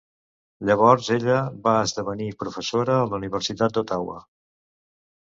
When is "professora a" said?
2.45-3.05